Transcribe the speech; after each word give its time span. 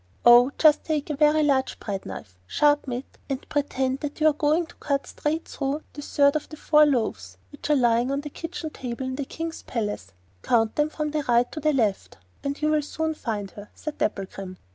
'Oh, 0.25 0.49
just 0.57 0.83
take 0.83 1.11
a 1.11 1.15
very 1.15 1.43
large 1.43 1.79
bread 1.79 2.07
knife, 2.07 2.39
sharpen 2.47 2.93
it, 2.93 3.19
and 3.29 3.47
pretend 3.49 3.99
that 3.99 4.19
you 4.19 4.25
are 4.25 4.33
going 4.33 4.65
to 4.65 4.73
cut 4.77 5.05
straight 5.05 5.45
through 5.47 5.83
the 5.93 6.01
third 6.01 6.35
of 6.35 6.49
the 6.49 6.57
four 6.57 6.87
loaves 6.87 7.37
which 7.51 7.69
are 7.69 7.75
lying 7.75 8.09
on 8.09 8.21
the 8.21 8.31
kitchen 8.31 8.71
table 8.71 9.05
in 9.05 9.13
the 9.15 9.25
King's 9.25 9.61
palace—count 9.61 10.75
them 10.75 10.89
from 10.89 11.11
right 11.27 11.51
to 11.51 11.59
left—and 11.71 12.63
you 12.63 12.71
will 12.71 12.81
soon 12.81 13.13
find 13.13 13.51
her,' 13.51 13.69
said 13.75 13.99
Dapplegrim. 13.99 14.57